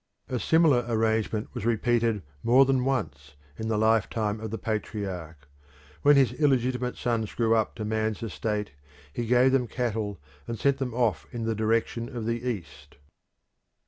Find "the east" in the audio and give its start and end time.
12.25-12.97